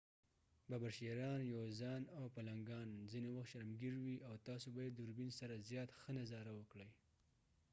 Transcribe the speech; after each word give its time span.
ببر 0.69 0.91
شېران 0.97 1.39
یوزان 1.53 2.03
او 2.17 2.23
پلنګان 2.35 2.87
ځنه 3.11 3.29
وخت 3.31 3.49
شرمګیر 3.51 3.93
وي 4.03 4.15
او 4.27 4.33
تاسو 4.47 4.67
به 4.75 4.81
يې 4.85 4.91
دوربین 4.97 5.29
سره 5.39 5.63
زیات 5.69 5.89
ښه 5.99 6.11
نظاره 6.19 6.51
وکړئ 6.55 6.89